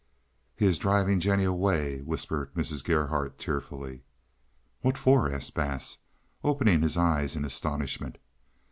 "He 0.55 0.65
is 0.65 0.79
driving 0.79 1.19
Jennie 1.19 1.43
away," 1.43 1.99
whispered 2.01 2.55
Mrs. 2.55 2.83
Gerhardt 2.83 3.37
tearfully. 3.37 4.01
"What 4.79 4.97
for?" 4.97 5.31
asked 5.31 5.53
Bass, 5.53 5.99
opening 6.43 6.81
his 6.81 6.97
eyes 6.97 7.35
in 7.35 7.45
astonishment. 7.45 8.17